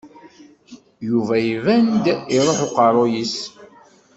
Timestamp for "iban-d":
1.51-2.05